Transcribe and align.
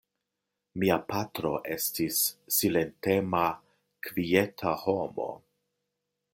Mia 0.83 0.95
patro 1.11 1.51
estis 1.75 2.17
silentema 2.61 3.45
kvieta 4.09 4.77
homo. 4.87 5.31